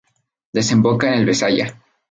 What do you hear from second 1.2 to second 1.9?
Besaya.